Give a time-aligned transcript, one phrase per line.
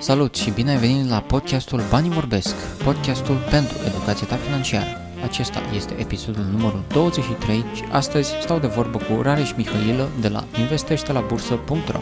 [0.00, 4.86] Salut și bine ai venit la podcastul Banii Vorbesc, podcastul pentru educația ta financiară.
[5.24, 10.44] Acesta este episodul numărul 23 și astăzi stau de vorbă cu Rareș Mihailă de la
[10.58, 12.00] investește-la-bursă.ro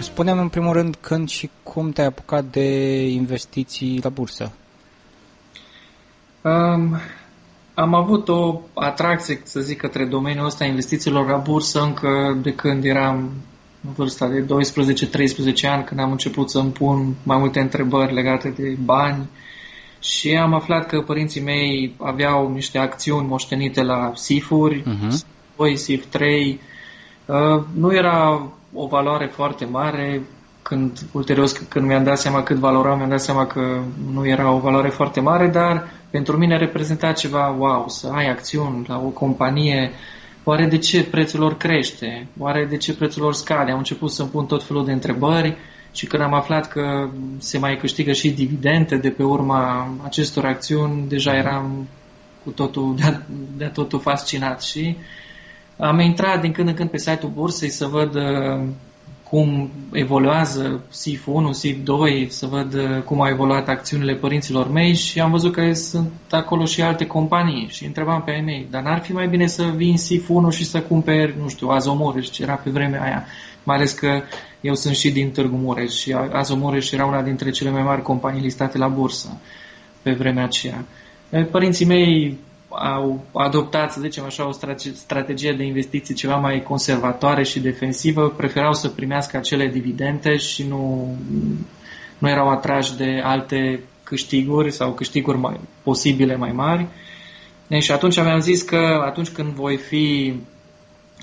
[0.00, 2.66] Spunem în primul rând când și cum te-ai apucat de
[3.08, 4.52] investiții la bursă.
[6.42, 6.96] Um,
[7.74, 12.84] am avut o atracție, să zic, către domeniul ăsta investițiilor la bursă încă de când
[12.84, 13.30] eram în
[13.96, 14.46] vârsta de 12-13
[15.62, 19.28] ani, când am început să îmi pun mai multe întrebări legate de bani
[20.00, 25.08] și am aflat că părinții mei aveau niște acțiuni moștenite la SIF-uri, uh-huh.
[25.08, 26.60] SIF 2, SIF 3.
[27.26, 30.22] Uh, nu era o valoare foarte mare,
[30.62, 33.82] când ulterior când mi-am dat seama cât valorau, mi-am dat seama că
[34.12, 38.84] nu era o valoare foarte mare, dar pentru mine reprezenta ceva wow, să ai acțiuni
[38.88, 39.90] la o companie
[40.48, 42.26] Oare de ce prețul lor crește?
[42.38, 43.70] Oare de ce prețul lor scade?
[43.70, 45.56] Am început să-mi pun tot felul de întrebări
[45.92, 51.08] și când am aflat că se mai câștigă și dividende de pe urma acestor acțiuni,
[51.08, 51.88] deja eram
[52.44, 53.22] cu totul, de-a,
[53.56, 54.96] de totul fascinat și
[55.76, 58.68] am intrat din când în când pe site-ul bursei să văd uh,
[59.30, 64.94] cum evoluează SIF 1, SIF 2, să văd uh, cum au evoluat acțiunile părinților mei
[64.94, 68.82] și am văzut că sunt acolo și alte companii și întrebam pe ei mei, dar
[68.82, 72.42] n-ar fi mai bine să vin SIF 1 și să cumperi, nu știu, Azomureș, ce
[72.42, 73.24] era pe vremea aia,
[73.62, 74.22] mai ales că
[74.60, 78.42] eu sunt și din Târgu Mureș și Azomureș era una dintre cele mai mari companii
[78.42, 79.40] listate la bursă
[80.02, 80.84] pe vremea aceea.
[81.50, 82.38] Părinții mei
[82.68, 84.52] au adoptat, să zicem așa, o
[84.94, 91.14] strategie de investiții ceva mai conservatoare și defensivă, preferau să primească acele dividende și nu,
[92.18, 96.86] nu erau atrași de alte câștiguri sau câștiguri mai, posibile mai mari.
[97.68, 100.34] E, și atunci mi-am zis că atunci când voi fi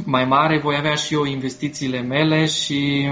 [0.03, 3.09] mai mare, voi avea și eu investițiile mele și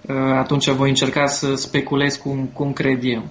[0.00, 3.22] uh, atunci voi încerca să speculez cum, cum cred eu.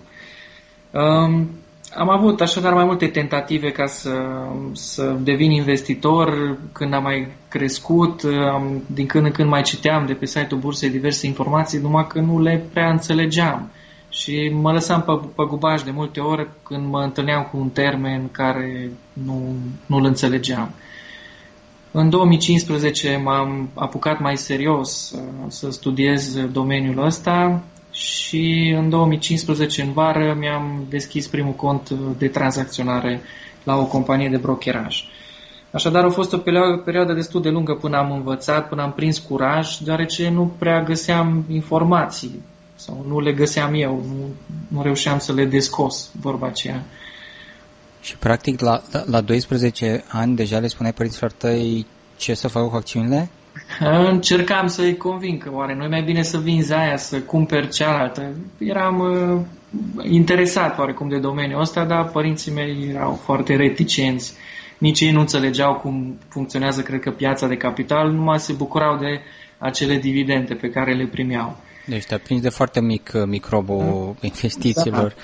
[0.91, 1.49] Um,
[1.95, 4.11] am avut așadar mai multe tentative ca să,
[4.71, 6.57] să devin investitor.
[6.71, 10.89] Când am mai crescut, am, din când în când mai citeam de pe site-ul bursei
[10.89, 13.71] diverse informații, numai că nu le prea înțelegeam.
[14.09, 18.29] Și mă lăsam pe, pe gubaj de multe ori când mă întâlneam cu un termen
[18.31, 19.55] care nu,
[19.85, 20.71] nu-l înțelegeam.
[21.91, 25.15] În 2015 m-am apucat mai serios
[25.47, 33.21] să studiez domeniul ăsta și în 2015, în vară, mi-am deschis primul cont de tranzacționare
[33.63, 35.03] la o companie de brokeraj.
[35.71, 36.37] Așadar, a fost o
[36.85, 41.45] perioadă destul de lungă până am învățat, până am prins curaj, deoarece nu prea găseam
[41.49, 42.43] informații
[42.75, 44.27] sau nu le găseam eu, nu,
[44.67, 46.83] nu reușeam să le descos, vorba aceea.
[48.01, 51.85] Și, practic, la, la 12 ani deja le spuneai părinților tăi
[52.17, 53.29] ce să facă cu acțiunile?
[53.79, 58.35] Încercam să-i conving că oare nu e mai bine să vinzi aia, să cumperi cealaltă.
[58.57, 59.41] Eram uh,
[60.09, 64.33] interesat oarecum de domeniul ăsta, dar părinții mei erau foarte reticenți.
[64.77, 69.21] Nici ei nu înțelegeau cum funcționează, cred că, piața de capital, numai se bucurau de
[69.57, 71.57] acele dividende pe care le primeau.
[71.91, 74.17] Deci te-a prins de foarte mic uh, microbul mm.
[74.19, 75.15] investițiilor.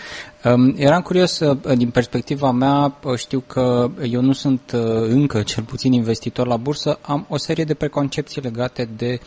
[0.41, 0.51] Da.
[0.51, 5.63] Um, eram curios, uh, din perspectiva mea, uh, știu că eu nu sunt încă cel
[5.63, 9.19] puțin investitor la bursă, am o serie de preconcepții legate de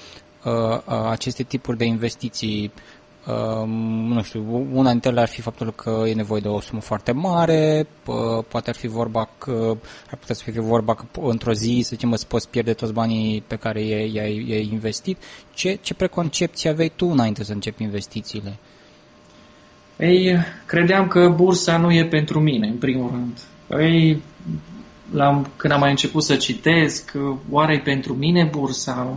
[0.45, 0.81] uh,
[1.11, 2.73] aceste tipuri de investiții
[4.08, 7.12] nu știu, una dintre ele ar fi faptul că e nevoie de o sumă foarte
[7.12, 7.86] mare,
[8.48, 9.76] poate ar fi vorba că
[10.10, 13.42] ar putea să fie vorba că într-o zi, să zicem, îți poți pierde toți banii
[13.46, 15.18] pe care i-ai, i-ai, i-ai investit.
[15.54, 18.58] Ce, ce preconcepții aveai tu înainte să începi investițiile?
[19.98, 20.36] Ei,
[20.66, 23.38] credeam că bursa nu e pentru mine, în primul rând.
[23.82, 24.22] Ei,
[25.12, 27.12] la, când am mai început să citesc,
[27.50, 29.16] oare e pentru mine bursa?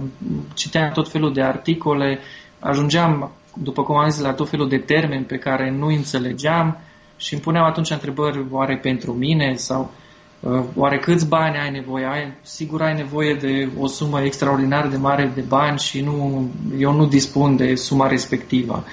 [0.54, 2.20] Citeam tot felul de articole,
[2.60, 6.78] ajungeam după cum am zis, la tot felul de termeni pe care nu înțelegeam
[7.18, 9.92] și îmi puneam atunci întrebări, oare pentru mine sau
[10.40, 12.06] uh, oare câți bani ai nevoie?
[12.06, 16.48] Ai, sigur ai nevoie de o sumă extraordinar de mare de bani și nu,
[16.78, 18.84] eu nu dispun de suma respectivă.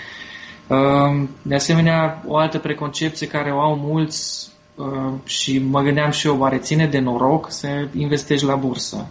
[0.67, 6.27] Uh, de asemenea, o altă preconcepție care o au mulți uh, și mă gândeam și
[6.27, 9.07] eu, oare ține de noroc să investești la bursă?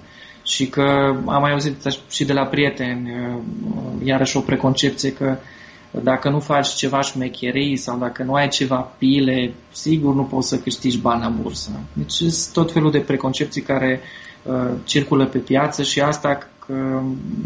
[0.49, 0.81] Și că
[1.25, 1.75] am mai auzit
[2.09, 3.41] și de la prieteni uh,
[4.03, 5.37] iarăși o preconcepție că
[5.91, 10.59] dacă nu faci ceva șmecherii sau dacă nu ai ceva pile, sigur nu poți să
[10.59, 11.71] câștigi bani la bursă.
[11.93, 14.01] Deci sunt tot felul de preconcepții care
[14.43, 17.01] uh, circulă pe piață și asta că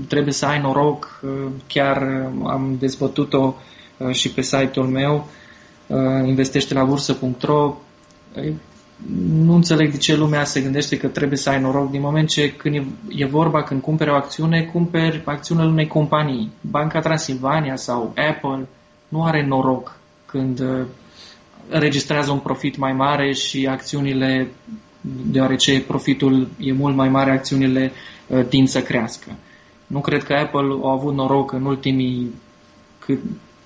[0.08, 1.32] trebuie să ai noroc, uh,
[1.68, 3.56] chiar uh, am dezbătut-o
[3.98, 5.28] uh, și pe site-ul meu,
[5.88, 7.76] uh, investește la bursă.ro
[9.28, 12.52] nu înțeleg de ce lumea se gândește că trebuie să ai noroc din moment ce
[12.52, 16.52] când e, e vorba, când cumperi o acțiune, cumperi acțiunile unei companii.
[16.62, 18.68] Banca Transilvania sau Apple
[19.08, 20.86] nu are noroc când uh,
[21.70, 24.48] înregistrează un profit mai mare și acțiunile,
[25.32, 27.92] deoarece profitul e mult mai mare, acțiunile
[28.28, 29.32] uh, tind să crească.
[29.88, 32.34] Nu cred că Apple a avut noroc în ultimii
[33.00, 33.20] cât,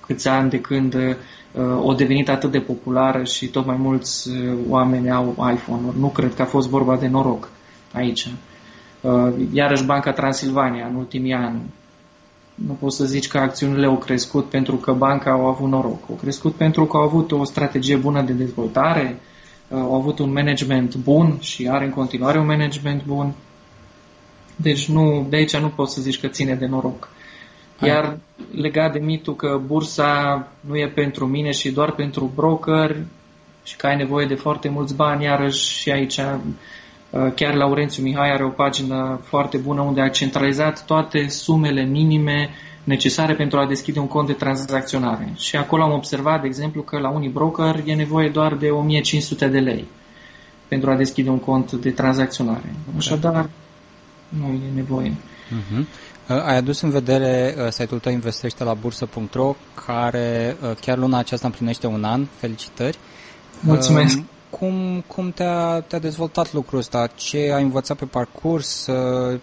[0.06, 1.14] câți ani de când uh,
[1.82, 4.30] o devenit atât de populară și tot mai mulți
[4.68, 5.98] oameni au iPhone-uri.
[5.98, 7.48] Nu cred că a fost vorba de noroc
[7.92, 8.28] aici.
[9.52, 11.60] Iarăși Banca Transilvania în ultimii ani
[12.66, 16.00] nu poți să zici că acțiunile au crescut pentru că banca au avut noroc.
[16.08, 19.20] Au crescut pentru că au avut o strategie bună de dezvoltare,
[19.68, 23.32] uh, au avut un management bun și are în continuare un management bun.
[24.56, 27.08] Deci nu, de aici nu poți să zici că ține de noroc.
[27.80, 28.18] Iar
[28.54, 32.96] legat de mitul că bursa nu e pentru mine și doar pentru broker
[33.64, 36.20] și că ai nevoie de foarte mulți bani, iarăși și aici
[37.10, 42.50] Uh, chiar Laurențiu Mihai are o pagină foarte bună unde a centralizat toate sumele minime
[42.84, 45.32] necesare pentru a deschide un cont de tranzacționare.
[45.36, 49.46] Și acolo am observat, de exemplu, că la unii broker e nevoie doar de 1500
[49.48, 49.84] de lei
[50.68, 52.74] pentru a deschide un cont de tranzacționare.
[52.96, 53.48] Așadar,
[54.28, 55.12] nu e nevoie.
[55.48, 55.84] Uh-huh.
[56.26, 59.54] Ai adus în vedere uh, site-ul tău investește la bursă.ro
[59.86, 62.26] care uh, chiar luna aceasta împlinește un an.
[62.38, 62.98] Felicitări!
[63.60, 64.16] Mulțumesc!
[64.16, 67.06] Uh, cum, cum te-a, te-a dezvoltat lucrul ăsta?
[67.06, 68.86] Ce ai învățat pe parcurs?
[68.86, 69.40] Uh,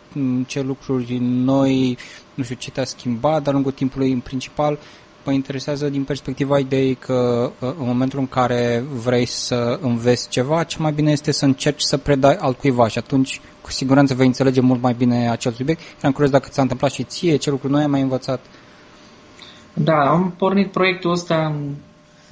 [0.48, 1.98] ce lucruri noi,
[2.34, 4.80] nu știu, ce te-a schimbat de-a lungul timpului în principal?
[5.26, 10.64] Mă interesează din perspectiva ideii că uh, în momentul în care vrei să înveți ceva,
[10.64, 14.62] ce mai bine este să încerci să predai altcuiva și atunci cu siguranță vei înțelege
[14.62, 15.82] mult mai bine acel subiect.
[16.00, 18.40] Eram curios dacă ți-a întâmplat și ție, ce lucruri noi ai mai învățat.
[19.74, 21.56] Da, am pornit proiectul ăsta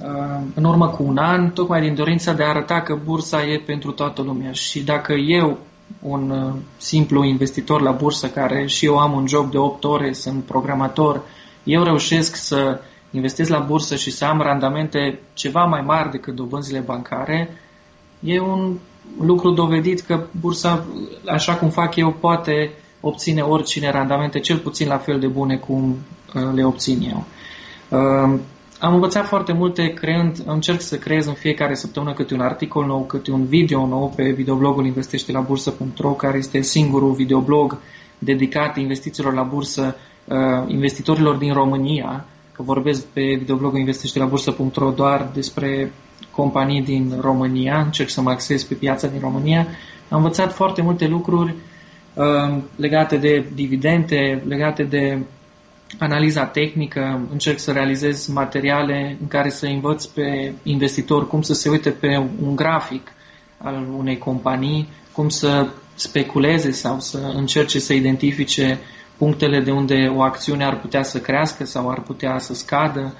[0.00, 3.62] Uh, în urmă cu un an, tocmai din dorința de a arăta că bursa e
[3.66, 4.52] pentru toată lumea.
[4.52, 5.58] Și dacă eu,
[6.02, 10.12] un uh, simplu investitor la bursă, care și eu am un job de 8 ore,
[10.12, 11.22] sunt programator,
[11.64, 12.80] eu reușesc să
[13.10, 17.56] investesc la bursă și să am randamente ceva mai mari decât dobânzile bancare,
[18.20, 18.78] e un
[19.20, 20.84] lucru dovedit că bursa,
[21.26, 22.70] așa cum fac eu, poate
[23.00, 25.96] obține oricine randamente cel puțin la fel de bune cum
[26.34, 27.24] uh, le obțin eu.
[28.80, 33.00] Am învățat foarte multe creând, încerc să creez în fiecare săptămână câte un articol nou,
[33.00, 37.78] câte un video nou pe videoblogul investește la bursă.ro, care este singurul videoblog
[38.18, 40.13] dedicat investițiilor la bursă, uh,
[40.66, 45.92] investitorilor din România, că vorbesc pe videoblogul investește la bursă.ro doar despre
[46.30, 49.66] companii din România, încerc să mă acces pe piața din România.
[50.08, 51.54] Am învățat foarte multe lucruri
[52.14, 55.18] uh, legate de dividende, legate de
[55.98, 61.68] analiza tehnică, încerc să realizez materiale în care să învăț pe investitor cum să se
[61.68, 63.12] uite pe un grafic
[63.58, 68.78] al unei companii, cum să speculeze sau să încerce să identifice
[69.16, 73.14] punctele de unde o acțiune ar putea să crească sau ar putea să scadă.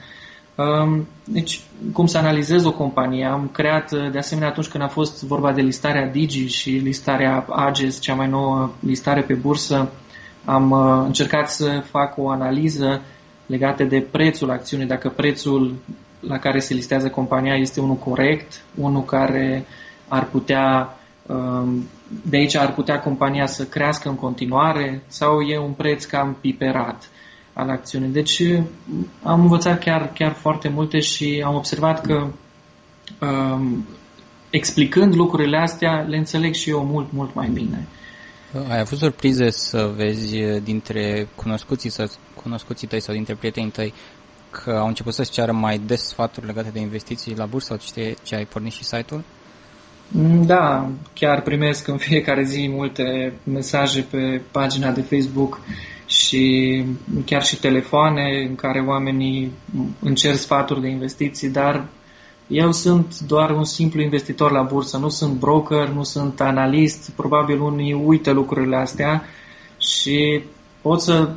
[0.54, 1.60] Um, deci,
[1.92, 3.24] cum să analizez o companie.
[3.24, 8.00] Am creat, de asemenea, atunci când a fost vorba de listarea Digi și listarea AGES,
[8.00, 9.90] cea mai nouă listare pe bursă,
[10.44, 13.02] am uh, încercat să fac o analiză
[13.46, 15.74] legată de prețul acțiunii, dacă prețul
[16.20, 19.66] la care se listează compania este unul corect, unul care
[20.08, 20.88] ar putea, um,
[22.22, 27.08] de aici ar putea compania să crească în continuare sau e un preț cam piperat
[27.52, 28.08] al acțiunii.
[28.08, 28.42] Deci
[29.22, 32.26] am învățat chiar, chiar foarte multe și am observat că
[33.20, 33.86] um,
[34.50, 37.86] explicând lucrurile astea le înțeleg și eu mult, mult mai bine.
[38.68, 42.06] Ai avut surprize să vezi dintre cunoscuții, sau,
[42.42, 43.92] cunoscuții tăi sau dintre prietenii tăi
[44.50, 48.16] că au început să-ți ceară mai des sfaturi legate de investiții la bursă sau ce,
[48.22, 49.24] ce ai pornit și site-ul?
[50.16, 55.60] Mm, da, chiar primesc în fiecare zi multe mesaje pe pagina de Facebook
[56.06, 56.84] și
[57.24, 59.52] chiar și telefoane în care oamenii
[60.00, 61.86] încerc sfaturi de investiții, dar
[62.46, 67.60] eu sunt doar un simplu investitor la bursă, nu sunt broker, nu sunt analist, probabil
[67.60, 69.22] unii uită lucrurile astea
[69.78, 70.42] și
[70.80, 71.30] pot, să,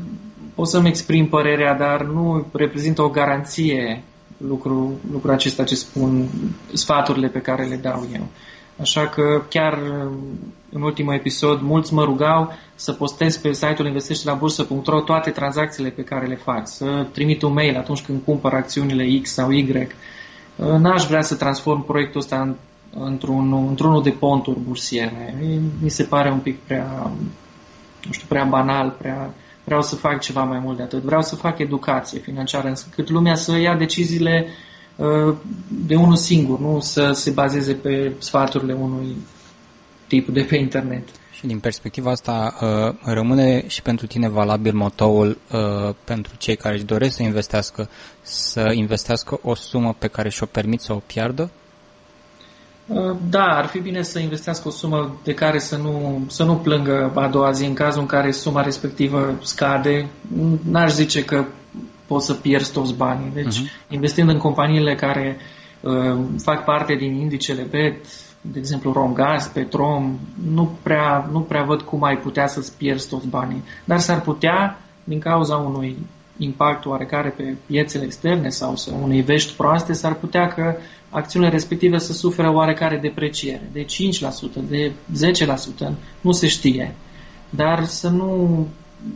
[0.55, 4.03] pot să-mi exprim părerea, dar nu reprezintă o garanție
[4.37, 6.27] lucru, lucrul acesta ce spun,
[6.73, 8.27] sfaturile pe care le dau eu.
[8.81, 9.79] Așa că chiar
[10.71, 15.89] în ultimul episod mulți mă rugau să postez pe site-ul investește la bursă.ro toate tranzacțiile
[15.89, 19.87] pe care le fac, să trimit un mail atunci când cumpăr acțiunile X sau Y,
[20.55, 22.55] N-aș vrea să transform proiectul ăsta în,
[23.03, 25.35] într-un, într-unul de ponturi bursiere.
[25.81, 27.11] Mi se pare un pic prea,
[28.05, 29.33] nu știu, prea banal, prea...
[29.63, 31.01] Vreau să fac ceva mai mult de atât.
[31.01, 34.51] Vreau să fac educație financiară, încât lumea să ia deciziile uh,
[35.67, 39.15] de unul singur, nu să se bazeze pe sfaturile unui
[40.07, 41.07] tip de pe internet.
[41.31, 42.55] Și din perspectiva asta,
[43.03, 45.37] rămâne și pentru tine valabil motoul
[46.03, 47.89] pentru cei care își doresc să investească,
[48.21, 51.49] să investească o sumă pe care și-o permit să o piardă?
[53.29, 57.11] Da, ar fi bine să investească o sumă de care să nu, să nu plângă
[57.15, 60.09] a doua zi în cazul în care suma respectivă scade.
[60.63, 61.45] N-aș zice că
[62.07, 63.31] poți să pierzi toți banii.
[63.33, 63.89] Deci, uh-huh.
[63.89, 65.37] investind în companiile care
[65.81, 68.05] uh, fac parte din indicele BET,
[68.41, 70.19] de exemplu Romgaz, Petrom,
[70.51, 73.63] nu prea, nu prea văd cum ai putea să-ți pierzi toți banii.
[73.85, 75.97] Dar s-ar putea, din cauza unui
[76.37, 80.75] impact oarecare pe piețele externe sau să unei vești proaste, s-ar putea că
[81.09, 83.87] acțiunile respective să suferă oarecare depreciere, de 5%,
[84.69, 84.91] de
[85.89, 86.95] 10%, nu se știe.
[87.49, 88.67] Dar să nu,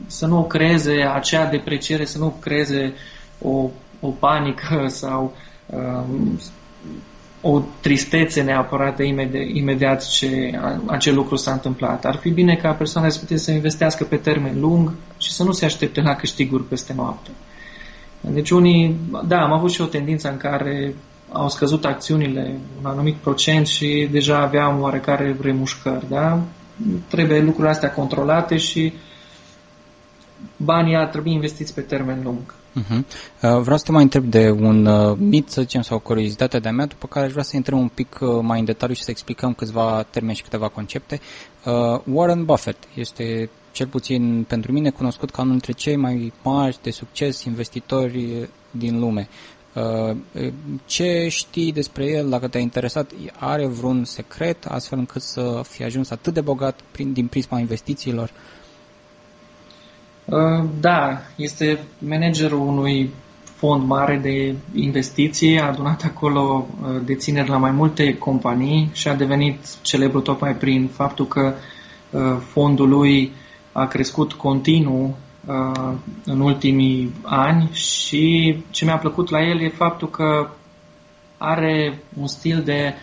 [0.07, 2.93] să nu creeze acea depreciere, să nu creeze
[3.41, 3.69] o,
[3.99, 5.33] o panică sau
[5.65, 6.39] um,
[7.41, 12.05] o tristețe neapărat imediat, imediat ce acel lucru s-a întâmplat.
[12.05, 15.65] Ar fi bine ca persoana respectivă să investească pe termen lung și să nu se
[15.65, 17.29] aștepte la câștiguri peste noapte.
[18.21, 18.95] Deci unii,
[19.27, 20.95] da, am avut și o tendință în care
[21.31, 26.41] au scăzut acțiunile un anumit procent și deja aveam oarecare remușcări, da?
[27.07, 28.93] Trebuie lucrurile astea controlate și
[30.57, 32.53] banii ar trebui investiți pe termen lung.
[32.79, 33.03] Uh-huh.
[33.39, 36.71] Vreau să te mai întreb de un uh, mit, să zicem, sau o curiozitate de-a
[36.71, 39.11] mea, după care aș vrea să intrăm un pic uh, mai în detaliu și să
[39.11, 41.19] explicăm câțiva termeni și câteva concepte.
[41.65, 46.79] Uh, Warren Buffett este, cel puțin pentru mine, cunoscut ca unul dintre cei mai mari
[46.81, 49.27] de succes investitori din lume.
[49.73, 50.17] Uh,
[50.85, 56.09] ce știi despre el, dacă te-a interesat, are vreun secret astfel încât să fie ajuns
[56.09, 58.29] atât de bogat prin, din prisma investițiilor?
[58.29, 58.60] Uh,
[60.79, 63.09] da, este managerul unui
[63.43, 69.15] fond mare de investiții, a adunat acolo uh, dețineri la mai multe companii și a
[69.15, 71.53] devenit celebru tocmai prin faptul că
[72.39, 73.31] fondul lui
[73.71, 75.93] a crescut continuu uh,
[76.25, 80.49] în ultimii ani și ce mi-a plăcut la el e faptul că
[81.37, 82.93] are un stil de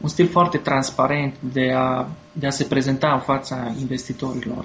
[0.00, 4.64] un stil foarte transparent de a, de a se prezenta în fața investitorilor.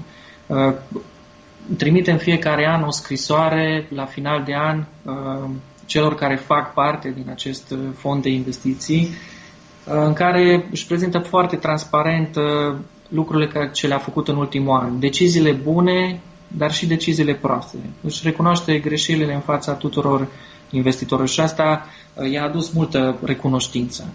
[1.70, 5.50] Uh, trimite în fiecare an o scrisoare la final de an uh,
[5.86, 11.56] celor care fac parte din acest fond de investiții uh, în care își prezintă foarte
[11.56, 12.76] transparent uh,
[13.08, 15.00] lucrurile ce le-a făcut în ultimul an.
[15.00, 16.22] Deciziile bune
[16.58, 17.78] dar și deciziile proaste.
[18.02, 20.28] Își recunoaște greșelile în fața tuturor
[20.70, 24.14] investitorilor și asta uh, i-a adus multă recunoștință.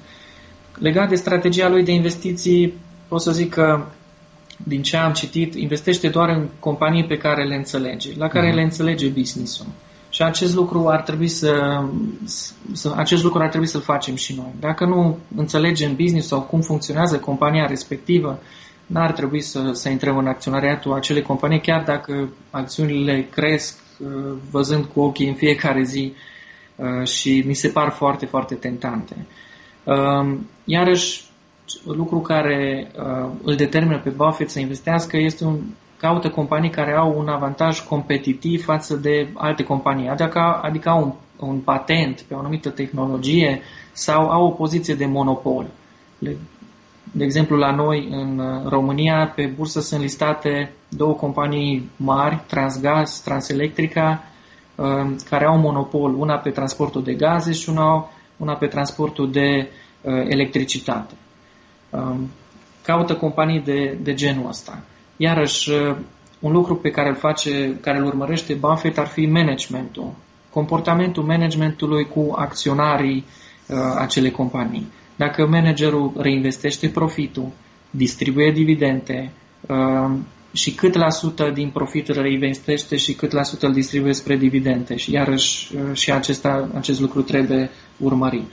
[0.78, 2.74] Legat de strategia lui de investiții,
[3.08, 3.84] pot să zic că
[4.64, 8.54] din ce am citit, investește doar în companii pe care le înțelege, la care uh-huh.
[8.54, 9.66] le înțelege business-ul.
[10.08, 11.82] Și acest lucru ar trebui să,
[12.72, 14.54] să acest lucru ar trebui să-l facem și noi.
[14.60, 18.38] Dacă nu înțelegem business sau cum funcționează compania respectivă,
[18.86, 24.08] n-ar trebui să, să intrăm în acționariatul acelei companii, chiar dacă acțiunile cresc uh,
[24.50, 26.12] văzând cu ochii în fiecare zi
[26.76, 29.26] uh, și mi se par foarte, foarte tentante.
[29.84, 31.24] Um, iarăși,
[31.84, 35.58] lucru care uh, îl determină pe Buffett să investească este un
[35.98, 41.02] caută companii care au un avantaj competitiv față de alte companii, adică, adică au
[41.38, 45.66] un, un patent pe o anumită tehnologie sau au o poziție de monopol.
[46.18, 46.36] Le
[47.12, 53.20] de exemplu, la noi în uh, România, pe bursă sunt listate două companii mari, Transgaz,
[53.20, 54.22] Transelectrica,
[54.74, 59.68] uh, care au monopol, una pe transportul de gaze și una, una pe transportul de
[60.00, 61.14] uh, electricitate.
[61.96, 62.30] Um,
[62.82, 64.82] caută companii de, de genul ăsta.
[65.16, 65.70] Iarăși,
[66.38, 70.12] un lucru pe care îl face, care îl urmărește Buffett ar fi managementul.
[70.50, 73.24] Comportamentul managementului cu acționarii
[73.66, 74.86] uh, acelei companii.
[75.16, 77.48] Dacă managerul reinvestește profitul,
[77.90, 79.30] distribuie dividende
[79.68, 80.10] uh,
[80.52, 84.36] și cât la sută din profit îl reinvestește și cât la sută îl distribuie spre
[84.36, 84.96] dividende.
[84.96, 88.52] Și iarăși uh, și acesta, acest lucru trebuie urmărit.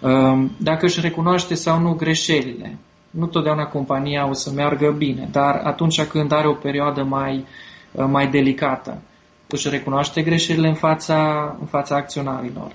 [0.00, 2.78] Uh, dacă își recunoaște sau nu greșelile,
[3.10, 7.44] nu totdeauna compania o să meargă bine, dar atunci când are o perioadă mai,
[8.06, 9.02] mai delicată,
[9.46, 12.72] își recunoaște greșelile în fața, în fața acționarilor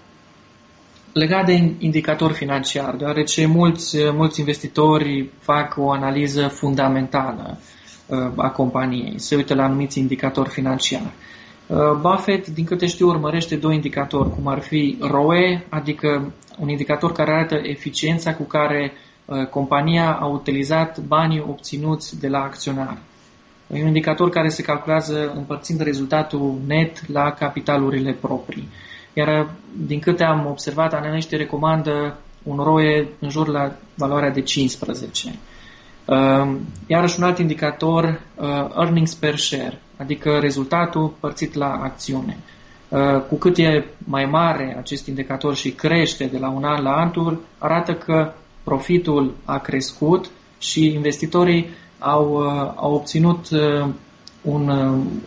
[1.16, 7.58] Legat de indicator financiar, deoarece mulți, mulți investitori fac o analiză fundamentală
[8.06, 11.14] uh, a companiei, se uită la anumiți indicatori financiari.
[11.68, 17.12] Uh, Buffett, din câte știu, urmărește două indicatori, cum ar fi ROE, adică un indicator
[17.12, 18.94] care arată eficiența cu care
[19.26, 22.98] uh, compania a utilizat banii obținuți de la acționar.
[23.74, 28.68] E un indicator care se calculează împărțind rezultatul net la capitalurile proprii.
[29.14, 35.40] Iar din câte am observat, analiștii recomandă un ROE în jur la valoarea de 15.
[36.88, 38.22] Iarăși un alt indicator,
[38.76, 42.38] earnings per share, adică rezultatul părțit la acțiune.
[43.30, 47.42] Cu cât e mai mare acest indicator și crește de la un an la altul,
[47.58, 48.34] arată că
[48.64, 52.38] profitul a crescut și investitorii au,
[52.76, 53.48] au obținut
[54.42, 54.70] un,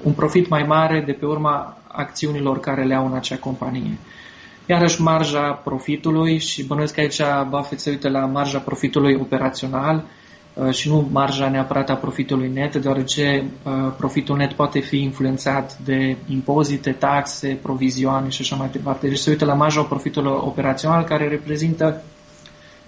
[0.02, 3.98] un profit mai mare de pe urma acțiunilor care le au în acea companie.
[4.66, 10.02] Iarăși marja profitului și bănuiesc că aici Buffett se uită la marja profitului operațional uh,
[10.70, 16.16] și nu marja neapărat a profitului net, deoarece uh, profitul net poate fi influențat de
[16.28, 19.08] impozite, taxe, provizioane și așa mai departe.
[19.08, 22.02] Deci se uită la marja profitului operațional care reprezintă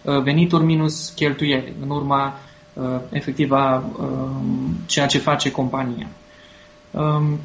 [0.02, 2.34] uh, venituri minus cheltuieli în urma
[3.10, 3.84] efectiv a
[4.86, 6.06] ceea ce face compania.
[6.90, 7.38] Um,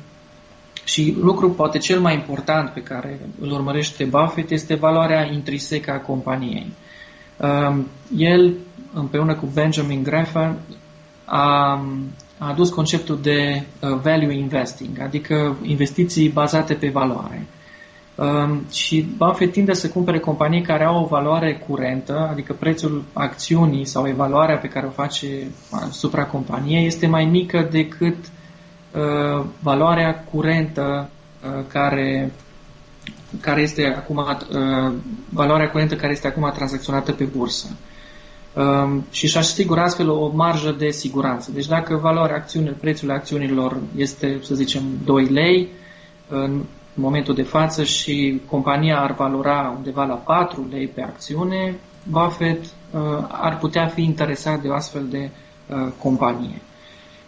[0.85, 5.99] și lucrul poate cel mai important pe care îl urmărește Buffett este valoarea intrinsecă a
[5.99, 6.71] companiei.
[7.37, 8.53] Um, el,
[8.95, 10.57] împreună cu Benjamin Graham,
[11.25, 11.71] a,
[12.37, 17.47] a adus conceptul de uh, value investing, adică investiții bazate pe valoare.
[18.15, 23.85] Um, și Buffett tinde să cumpere companii care au o valoare curentă, adică prețul acțiunii
[23.85, 25.27] sau evaluarea pe care o face
[25.69, 28.15] asupra companiei este mai mică decât
[28.95, 31.09] Uh, valoarea curentă
[31.43, 32.31] uh, care,
[33.41, 34.93] care este acum uh,
[35.29, 37.67] valoarea curentă care este acum tranzacționată pe bursă.
[38.55, 41.51] Um, și și asigură astfel o marjă de siguranță.
[41.51, 45.69] Deci dacă valoarea acțiunilor, prețul acțiunilor este, să zicem, 2 lei
[46.29, 51.75] în momentul de față și compania ar valora undeva la 4 lei pe acțiune,
[52.09, 52.65] Buffett
[53.27, 55.29] ar putea fi interesat de o astfel de
[55.97, 56.61] companie.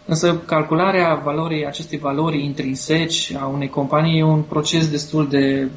[0.06, 5.70] Însă calcularea valorii, acestei valori intrinseci a unei companii e un proces destul de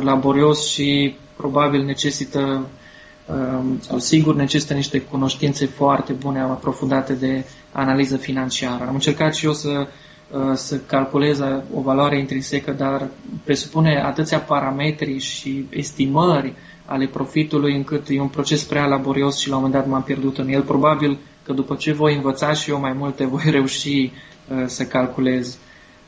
[0.00, 2.66] laborios și probabil necesită um,
[3.80, 8.84] sau sigur necesită niște cunoștințe foarte bune, aprofundate de analiză financiară.
[8.88, 9.86] Am încercat și eu să,
[10.30, 11.40] uh, să calculez
[11.74, 13.08] o valoare intrinsecă, dar
[13.44, 19.56] presupune atâția parametri și estimări ale profitului încât e un proces prea laborios și la
[19.56, 20.62] un moment dat m-am pierdut în el.
[20.62, 24.12] Probabil că după ce voi învăța și eu mai multe, voi reuși
[24.48, 25.58] uh, să calculez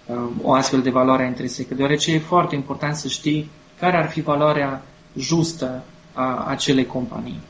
[0.07, 3.51] uh, o astfel de valoare intrinsecă, deoarece e foarte important să știi
[3.81, 4.83] care ar fi valoarea
[5.19, 5.83] justă
[6.15, 7.41] a acelei companii.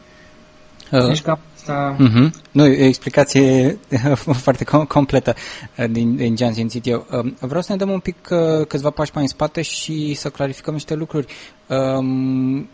[0.92, 1.06] Uh.
[1.06, 1.96] Deci cam asta...
[1.96, 2.30] Uh-huh.
[2.50, 3.78] Nu, e o explicație
[4.44, 5.34] foarte com- completă
[5.78, 7.06] uh, din, din ce am simțit eu.
[7.10, 10.28] Uh, vreau să ne dăm un pic uh, câțiva pași mai în spate și să
[10.28, 11.26] clarificăm niște lucruri.
[11.66, 12.68] Um,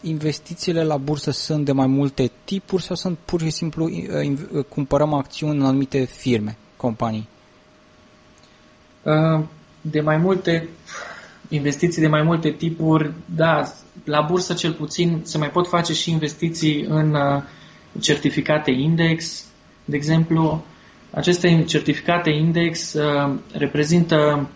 [0.00, 4.64] investițiile la bursă sunt de mai multe tipuri sau sunt pur și simplu uh, uh,
[4.64, 7.28] cumpărăm acțiuni în anumite firme, companii?
[9.02, 9.44] Uh,
[9.80, 10.68] de mai multe
[11.50, 13.62] investiții de mai multe tipuri, da,
[14.04, 17.16] la bursă cel puțin se mai pot face și investiții în
[18.00, 19.44] certificate index,
[19.84, 20.64] de exemplu.
[21.10, 22.96] Aceste certificate index
[23.52, 24.48] reprezintă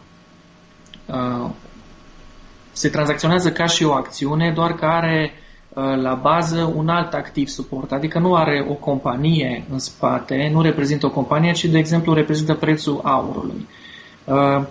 [2.73, 5.33] se tranzacționează ca și o acțiune, doar că are
[5.69, 10.63] uh, la bază un alt activ suport, adică nu are o companie în spate, nu
[10.63, 13.57] reprezintă o companie, ci de exemplu reprezintă prețul aurului.
[13.61, 13.94] Uh,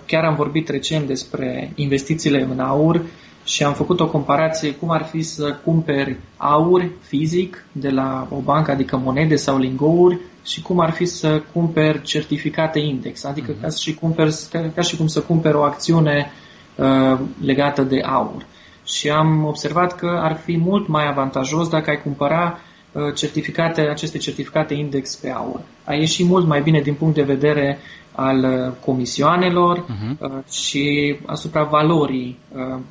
[0.06, 3.02] chiar am vorbit recent despre investițiile în aur
[3.44, 8.36] și am făcut o comparație cum ar fi să cumperi aur fizic de la o
[8.36, 13.60] bancă, adică monede sau lingouri, și cum ar fi să cumperi certificate index, adică uh-huh.
[13.60, 16.32] ca, și cumperi, ca, ca și cum să cumperi o acțiune
[16.76, 18.46] Uh, legată de aur.
[18.84, 22.73] Și am observat că ar fi mult mai avantajos dacă ai cumpăra uh,
[23.14, 25.60] certificate, aceste certificate index pe aur.
[25.84, 27.78] A ieși mult mai bine din punct de vedere
[28.12, 30.50] al uh, comisioanelor uh-huh.
[30.50, 32.38] și asupra valorii.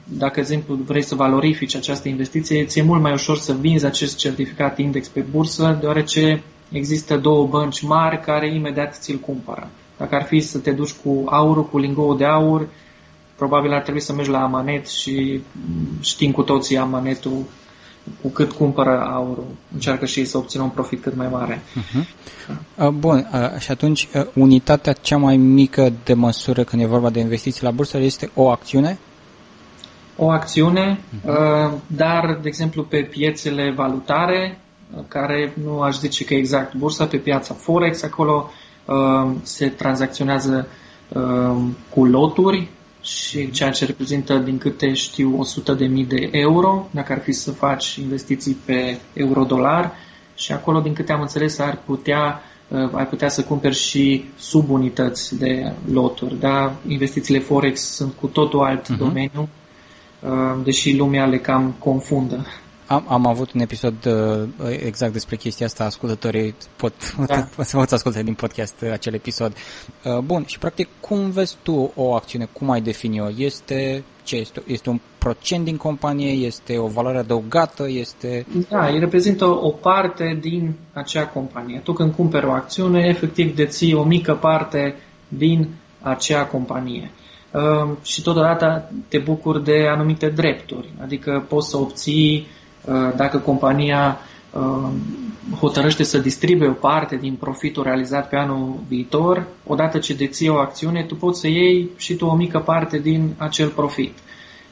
[0.04, 4.18] Dacă, de exemplu, vrei să valorifici această investiție, ți-e mult mai ușor să vinzi acest
[4.18, 9.70] certificat index pe bursă, deoarece există două bănci mari care imediat ți-l cumpără.
[9.98, 12.68] Dacă ar fi să te duci cu aurul, cu lingou de aur,
[13.36, 15.42] probabil ar trebui să mergi la Amanet și
[16.02, 17.44] știm cu toții Amanetul
[18.22, 21.62] cu cât cumpără aurul, încearcă și ei să obțină un profit cât mai mare.
[21.62, 22.89] Uh-huh.
[22.94, 27.20] Bun, uh, și atunci uh, unitatea cea mai mică de măsură când e vorba de
[27.20, 28.98] investiții la bursă este o acțiune?
[30.18, 31.72] O acțiune, uh-huh.
[31.88, 34.60] dar, de exemplu, pe piețele valutare,
[35.08, 38.50] care nu aș zice că exact bursa, pe piața Forex, acolo
[39.42, 40.68] se tranzacționează
[41.89, 42.70] cu loturi,
[43.04, 45.39] și ceea ce reprezintă, din câte știu,
[45.78, 49.92] 100.000 de euro, dacă ar fi să faci investiții pe euro-dolar
[50.36, 55.38] și acolo, din câte am înțeles, ar putea, uh, ai putea să cumperi și subunități
[55.38, 56.39] de loturi.
[56.39, 56.76] Da?
[56.88, 58.98] Investițiile Forex sunt cu totul alt uh-huh.
[58.98, 59.50] domeniu,
[60.20, 60.30] uh,
[60.63, 62.46] deși lumea le cam confundă.
[62.93, 64.49] Am, am avut un episod uh,
[64.86, 66.93] exact despre chestia asta, ascultătorii pot,
[67.25, 67.36] da.
[67.56, 69.53] pot să poți asculta din podcast uh, acel episod.
[70.03, 73.27] Uh, bun, și practic cum vezi tu o acțiune, cum ai defini-o?
[73.38, 74.62] Este ce este?
[74.67, 76.32] Este un procent din companie?
[76.32, 77.89] Este o valoare adăugată?
[77.89, 78.45] Este...
[78.69, 81.82] Da, el reprezintă o parte din acea companie.
[81.84, 84.95] Tu când cumperi o acțiune, efectiv deții o mică parte
[85.27, 85.69] din
[86.01, 87.12] acea companie.
[87.51, 92.62] Uh, și totodată te bucuri de anumite drepturi, adică poți să obții, uh,
[93.15, 94.17] dacă compania
[94.52, 94.89] uh,
[95.60, 100.58] hotărăște să distribuie o parte din profitul realizat pe anul viitor, odată ce deții o
[100.58, 104.17] acțiune, tu poți să iei și tu o mică parte din acel profit.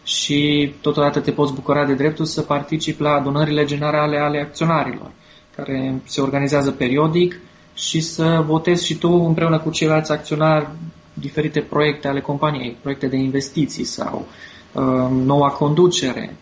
[0.03, 5.11] Și totodată te poți bucura de dreptul să participi la adunările generale ale acționarilor,
[5.55, 7.39] care se organizează periodic
[7.73, 10.67] și să votezi și tu împreună cu ceilalți acționari
[11.13, 14.25] diferite proiecte ale companiei, proiecte de investiții sau
[14.71, 14.83] uh,
[15.25, 16.35] noua conducere.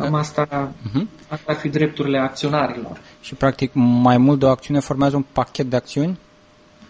[0.00, 1.02] Cam asta, uh-huh.
[1.28, 3.00] asta ar fi drepturile acționarilor.
[3.20, 6.18] Și, practic, mai mult de o acțiune formează un pachet de acțiuni?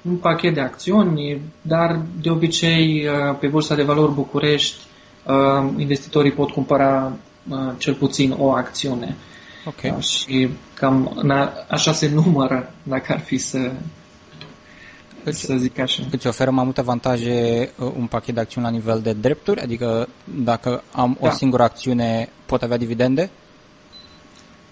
[0.02, 4.84] Un pachet de acțiuni, dar de obicei uh, pe Bursa de Valori București
[5.26, 7.12] uh, investitorii pot cumpăra
[7.48, 9.16] uh, cel puțin o acțiune.
[9.66, 10.00] Okay.
[10.00, 11.22] Și cam
[11.68, 13.72] așa se numără, dacă ar fi să,
[15.24, 16.02] îți, să zic așa.
[16.10, 19.60] Îți oferă mai multe avantaje uh, un pachet de acțiuni la nivel de drepturi?
[19.60, 21.28] Adică dacă am da.
[21.28, 23.30] o singură acțiune, pot avea dividende?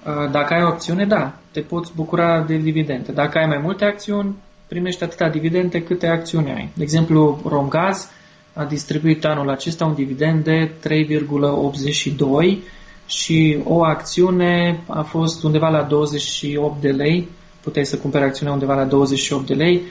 [0.07, 3.13] Uh, dacă ai o acțiune, da, te poți bucura de dividende.
[3.13, 4.37] Dacă ai mai multe acțiuni,
[4.69, 6.71] primești atâta dividende câte acțiuni ai.
[6.75, 8.09] De exemplu, Romgaz
[8.53, 12.59] a distribuit anul acesta un dividend de 3,82
[13.07, 17.29] și o acțiune a fost undeva la 28 de lei,
[17.61, 19.83] puteai să cumperi acțiunea undeva la 28 de lei,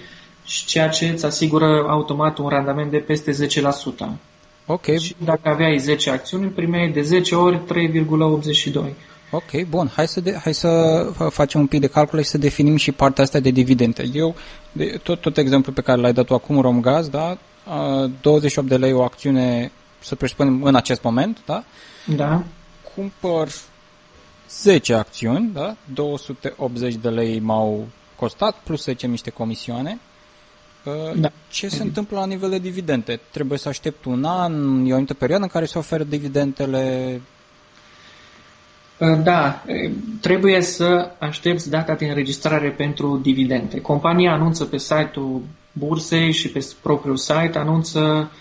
[0.47, 3.37] și ceea ce îți asigură automat un randament de peste 10%.
[4.65, 4.97] Ok.
[4.99, 8.93] Și dacă aveai 10 acțiuni, primeai de 10 ori 3,82.
[9.31, 9.91] Ok, bun.
[9.95, 10.69] Hai să, de, hai să
[11.29, 14.09] facem un pic de calcule și să definim și partea asta de dividende.
[14.13, 14.35] Eu,
[14.71, 17.37] de, tot, tot exemplul pe care l-ai dat tu acum, Romgaz, da?
[18.21, 21.63] 28 de lei o acțiune, să presupunem, în acest moment, da?
[22.05, 22.43] Da.
[22.95, 23.47] Cumpăr
[24.49, 25.75] 10 acțiuni, da?
[25.93, 29.99] 280 de lei m-au costat, plus 10 niște comisioane.
[31.15, 31.31] Da.
[31.49, 33.19] Ce se întâmplă la nivel de dividende?
[33.31, 34.53] Trebuie să aștept un an,
[34.85, 37.21] e o anumită perioadă în care se oferă dividendele?
[39.23, 39.63] Da,
[40.21, 43.81] trebuie să aștepți data de înregistrare pentru dividende.
[43.81, 48.31] Compania anunță pe site-ul bursei și pe propriul site anunță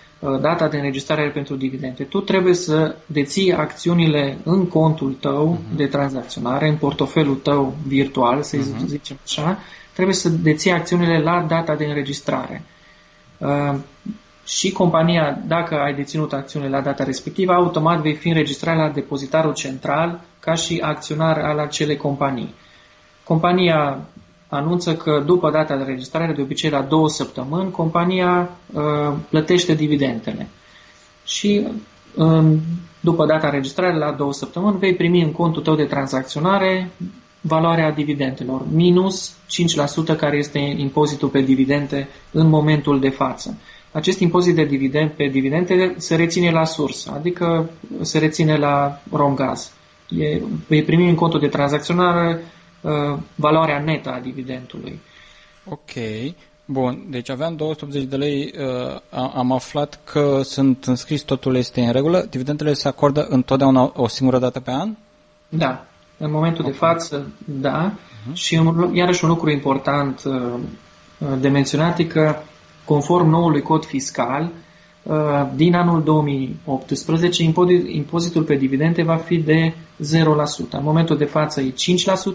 [0.40, 2.02] data de înregistrare pentru dividende.
[2.02, 5.76] Tu trebuie să deții acțiunile în contul tău uh-huh.
[5.76, 8.86] de tranzacționare, în portofelul tău virtual, să uh-huh.
[8.86, 9.58] zicem așa,
[9.96, 12.62] trebuie să deții acțiunile la data de înregistrare.
[13.38, 13.74] Uh,
[14.44, 19.54] și compania, dacă ai deținut acțiunile la data respectivă, automat vei fi înregistrat la depozitarul
[19.54, 22.54] central ca și acționar al acelei companii.
[23.24, 23.98] Compania
[24.48, 30.48] anunță că după data de înregistrare, de obicei la două săptămâni, compania uh, plătește dividendele.
[31.24, 31.66] Și
[32.14, 32.44] uh,
[33.00, 36.90] după data înregistrare, la două săptămâni, vei primi în contul tău de tranzacționare
[37.46, 39.36] valoarea dividendelor, minus
[40.14, 43.58] 5% care este impozitul pe dividende în momentul de față.
[43.92, 49.72] Acest impozit de dividend pe dividende se reține la sursă, adică se reține la Romgaz.
[50.08, 52.40] E, e primi în contul de tranzacționare
[52.80, 55.00] uh, valoarea netă a dividendului.
[55.64, 55.92] Ok.
[56.64, 59.00] Bun, deci aveam 280 de lei, uh,
[59.34, 62.26] am aflat că sunt înscris, totul este în regulă.
[62.30, 64.96] Dividendele se acordă întotdeauna o singură dată pe an?
[65.48, 65.86] Da,
[66.18, 66.72] în momentul okay.
[66.72, 67.92] de față, da.
[67.92, 68.32] Uh-huh.
[68.32, 68.60] Și
[68.92, 70.34] iarăși un lucru important uh,
[71.18, 72.36] uh, de menționat e că,
[72.84, 74.50] conform noului cod fiscal,
[75.02, 75.14] uh,
[75.54, 77.42] din anul 2018,
[77.86, 79.74] impozitul pe dividende va fi de 0%.
[80.70, 81.74] În momentul de față e 5%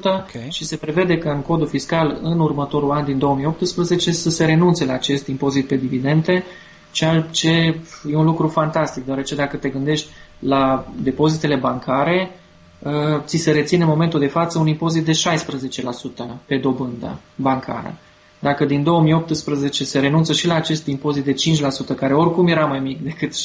[0.04, 0.48] okay.
[0.50, 4.86] și se prevede că în codul fiscal în următorul an din 2018 să se renunțe
[4.86, 6.44] la acest impozit pe dividende,
[6.92, 7.80] ceea ce
[8.12, 12.41] e un lucru fantastic, deoarece dacă te gândești la depozitele bancare, Uh,
[13.26, 15.16] ți se reține în momentul de față un impozit de 16%
[16.46, 17.98] pe dobândă bancară.
[18.40, 21.36] Dacă din 2018 se renunță și la acest impozit de 5%,
[21.96, 23.38] care oricum era mai mic decât 16%,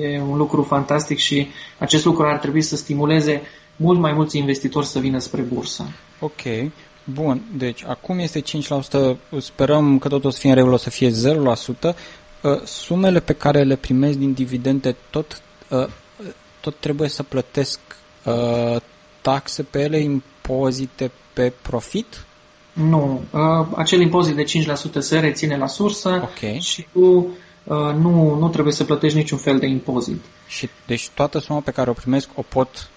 [0.00, 3.42] e un lucru fantastic și acest lucru ar trebui să stimuleze
[3.76, 5.84] mult mai mulți investitori să vină spre bursă.
[6.20, 6.70] Ok.
[7.04, 8.42] Bun, deci acum este 5%,
[9.40, 11.14] sperăm că tot o să fie în regulă, o să fie 0%.
[12.42, 15.86] Uh, sumele pe care le primesc din dividende tot uh,
[16.60, 17.80] tot trebuie să plătesc
[18.24, 18.76] uh,
[19.20, 22.24] taxe pe ele, impozite pe profit?
[22.72, 23.22] Nu.
[23.30, 26.58] Uh, acel impozit de 5% se reține la sursă okay.
[26.60, 27.26] și tu
[27.96, 30.24] nu, nu trebuie să plătești niciun fel de impozit.
[30.46, 32.90] Și deci toată suma pe care o primesc o pot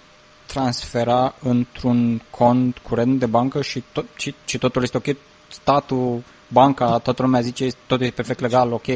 [0.45, 5.15] transfera într-un cont curent de bancă și, tot, și, și totul este ok?
[5.47, 8.87] Statul, banca, toată lumea zice totul e perfect legal, ok?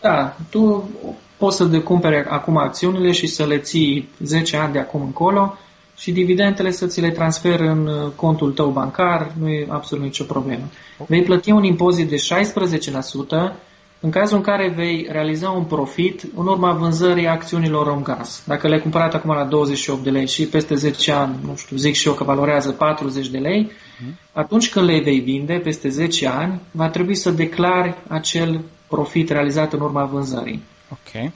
[0.00, 0.90] Da, tu
[1.36, 5.58] poți să decumpere acum acțiunile și să le ții 10 ani de acum încolo
[5.96, 10.24] și dividendele să ți le transferi în uh, contul tău bancar, nu e absolut nicio
[10.24, 10.62] problemă.
[11.06, 13.66] Vei plăti un impozit de 16%
[14.00, 18.42] în cazul în care vei realiza un profit în urma vânzării acțiunilor Romgaz.
[18.46, 21.94] Dacă le-ai cumpărat acum la 28 de lei și peste 10 ani, nu știu, zic
[21.94, 24.18] și eu că valorează 40 de lei, mhm.
[24.32, 29.72] atunci când le vei vinde peste 10 ani, va trebui să declari acel profit realizat
[29.72, 30.62] în urma vânzării.
[30.90, 31.32] Ok.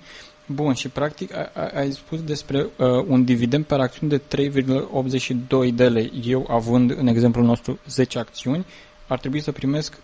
[0.47, 1.31] Bun, și practic
[1.75, 2.67] ai spus despre uh,
[3.07, 6.13] un dividend per acțiune de 3,82 de lei.
[6.25, 8.67] Eu, având în exemplul nostru 10 acțiuni,
[9.07, 9.99] ar trebui să primesc 38,20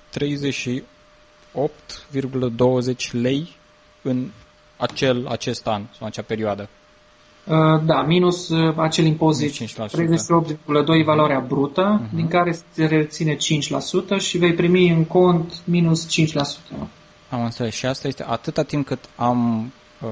[3.11, 3.57] lei
[4.03, 4.27] în
[4.77, 6.69] acel, acest an sau în acea perioadă.
[7.45, 9.67] Uh, da, minus uh, acel impozit 38,2
[11.05, 12.11] valoarea brută, uh-huh.
[12.15, 13.39] din care se reține 5%
[14.19, 16.07] și vei primi în cont minus
[16.77, 16.89] 5%.
[17.31, 17.75] Am înțeles.
[17.75, 20.09] Și asta este atâta timp cât am uh,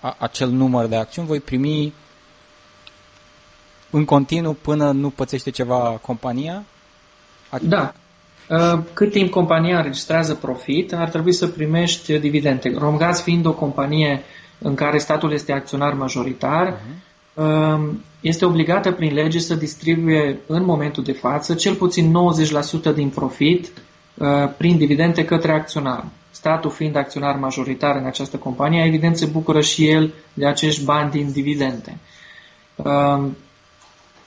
[0.00, 1.92] a, acel număr de acțiuni, voi primi
[3.90, 6.64] în continuu până nu pățește ceva compania?
[7.60, 7.92] Da.
[8.48, 12.72] Uh, cât timp compania înregistrează profit, ar trebui să primești dividende.
[12.78, 14.22] Romgaz fiind o companie
[14.58, 17.80] în care statul este acționar majoritar, uh-huh.
[18.20, 22.14] este obligată prin lege să distribuie în momentul de față cel puțin
[22.92, 23.70] 90% din profit
[24.14, 29.60] uh, prin dividende către acționar statul fiind acționar majoritar în această companie, evident se bucură
[29.60, 31.98] și el de acești bani din dividende.
[32.76, 33.36] Um,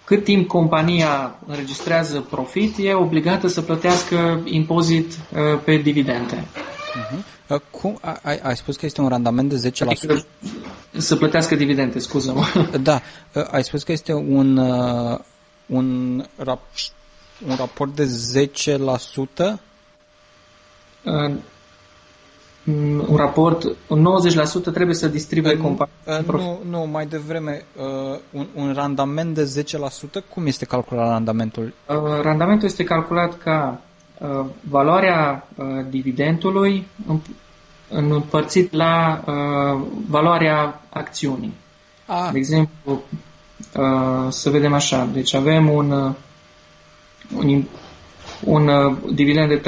[0.06, 6.46] cât timp compania înregistrează profit, e obligată să plătească impozit uh, pe dividende.
[6.46, 7.60] Uh-huh.
[7.72, 9.80] Cum, ai, ai spus că este un randament de 10%?
[9.80, 10.26] Adică
[10.92, 12.46] să plătească dividende, scuză-mă.
[12.82, 13.02] Da,
[13.34, 15.20] uh, ai spus că este un, uh,
[15.66, 16.92] un, rap-
[17.48, 18.08] un raport de
[19.46, 19.60] 10%?
[22.65, 24.08] Mm, un raport, un
[24.69, 25.93] 90% trebuie să distribuie compania.
[26.28, 29.63] Nu, nu, mai devreme, uh, un, un randament de
[30.23, 31.73] 10%, cum este calculat randamentul?
[31.88, 33.82] Uh, randamentul este calculat ca
[34.19, 36.88] uh, valoarea uh, dividendului
[37.89, 41.54] împărțit la uh, valoarea acțiunii.
[42.06, 42.30] Ah.
[42.32, 43.02] De exemplu,
[43.78, 46.12] uh, să vedem așa, deci avem un, uh,
[47.36, 47.63] un
[48.43, 49.62] un uh, dividend de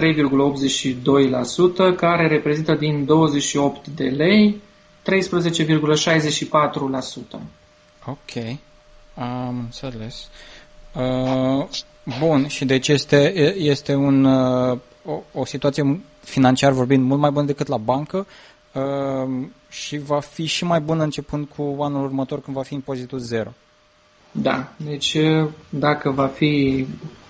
[1.91, 4.61] 3,82% care reprezintă din 28 de lei
[5.03, 5.11] 13,64%.
[8.05, 8.57] Ok,
[9.15, 10.29] am înțeles.
[10.93, 11.65] Uh,
[12.19, 17.45] bun, și deci este, este un, uh, o, o situație financiar vorbind mult mai bună
[17.45, 18.27] decât la bancă
[18.73, 18.83] uh,
[19.69, 23.53] și va fi și mai bună începând cu anul următor când va fi impozitul zero.
[24.41, 25.17] Da, deci
[25.69, 26.85] dacă va fi,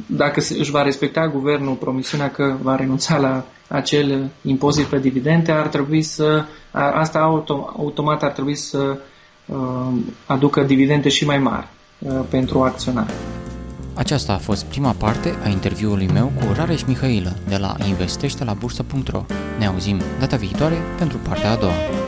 [0.05, 5.67] dacă își va respecta guvernul promisiunea că va renunța la acel impozit pe dividende, ar
[5.67, 8.97] trebui să, asta auto, automat ar trebui să
[9.45, 9.57] uh,
[10.25, 11.67] aducă dividende și mai mari
[11.99, 13.13] uh, pentru acționari.
[13.93, 18.53] Aceasta a fost prima parte a interviului meu cu Rareș Mihailă de la investește la
[18.53, 19.25] bursă.ro.
[19.59, 22.04] Ne auzim data viitoare pentru partea a doua.